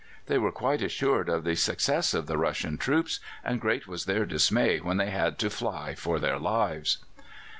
They 0.25 0.39
were 0.39 0.51
quite 0.51 0.81
assured 0.81 1.29
of 1.29 1.43
the 1.43 1.53
success 1.55 2.15
of 2.15 2.25
the 2.25 2.39
Russian 2.39 2.79
troops, 2.79 3.19
and 3.43 3.61
great 3.61 3.85
was 3.87 4.05
their 4.05 4.25
dismay 4.25 4.79
when 4.79 4.97
they 4.97 5.11
had 5.11 5.37
to 5.37 5.49
fly 5.51 5.93
for 5.93 6.17
their 6.17 6.39
lives. 6.39 6.97